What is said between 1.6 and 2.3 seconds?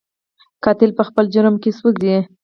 کې سوځي